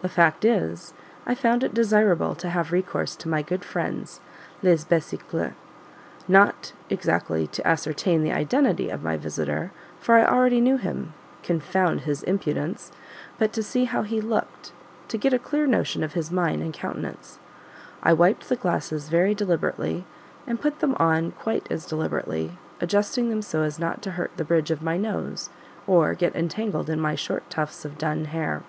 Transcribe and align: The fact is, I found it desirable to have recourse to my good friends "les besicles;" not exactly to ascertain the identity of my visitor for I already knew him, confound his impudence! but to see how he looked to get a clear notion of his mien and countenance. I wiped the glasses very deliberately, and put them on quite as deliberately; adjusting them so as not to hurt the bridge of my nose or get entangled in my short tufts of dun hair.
The 0.00 0.08
fact 0.08 0.46
is, 0.46 0.94
I 1.26 1.34
found 1.34 1.62
it 1.62 1.74
desirable 1.74 2.34
to 2.34 2.48
have 2.48 2.72
recourse 2.72 3.14
to 3.16 3.28
my 3.28 3.42
good 3.42 3.62
friends 3.62 4.22
"les 4.62 4.86
besicles;" 4.86 5.52
not 6.26 6.72
exactly 6.88 7.46
to 7.48 7.66
ascertain 7.68 8.22
the 8.22 8.32
identity 8.32 8.88
of 8.88 9.02
my 9.02 9.18
visitor 9.18 9.70
for 9.98 10.14
I 10.14 10.24
already 10.24 10.62
knew 10.62 10.78
him, 10.78 11.12
confound 11.42 12.00
his 12.08 12.22
impudence! 12.22 12.90
but 13.36 13.52
to 13.52 13.62
see 13.62 13.84
how 13.84 14.00
he 14.00 14.18
looked 14.18 14.72
to 15.08 15.18
get 15.18 15.34
a 15.34 15.38
clear 15.38 15.66
notion 15.66 16.02
of 16.02 16.14
his 16.14 16.30
mien 16.32 16.62
and 16.62 16.72
countenance. 16.72 17.38
I 18.02 18.14
wiped 18.14 18.48
the 18.48 18.56
glasses 18.56 19.10
very 19.10 19.34
deliberately, 19.34 20.06
and 20.46 20.58
put 20.58 20.78
them 20.80 20.94
on 20.98 21.32
quite 21.32 21.70
as 21.70 21.84
deliberately; 21.84 22.52
adjusting 22.80 23.28
them 23.28 23.42
so 23.42 23.60
as 23.62 23.78
not 23.78 24.00
to 24.04 24.12
hurt 24.12 24.30
the 24.38 24.44
bridge 24.46 24.70
of 24.70 24.80
my 24.80 24.96
nose 24.96 25.50
or 25.86 26.14
get 26.14 26.34
entangled 26.34 26.88
in 26.88 26.98
my 26.98 27.14
short 27.14 27.50
tufts 27.50 27.84
of 27.84 27.98
dun 27.98 28.24
hair. 28.24 28.62